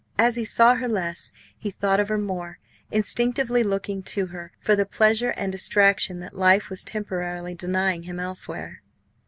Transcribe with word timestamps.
As 0.17 0.35
he 0.35 0.43
saw 0.45 0.73
her 0.73 0.87
less, 0.87 1.31
he 1.55 1.69
thought 1.69 1.99
of 1.99 2.09
her 2.09 2.17
more, 2.17 2.57
instinctively 2.89 3.61
looking 3.61 4.01
to 4.17 4.25
her 4.25 4.51
for 4.59 4.75
the 4.75 4.83
pleasure 4.83 5.29
and 5.37 5.51
distraction 5.51 6.17
that 6.21 6.33
life 6.35 6.71
was 6.71 6.83
temporarily 6.83 7.53
denying 7.53 8.01
him 8.01 8.19
elsewhere. 8.19 8.81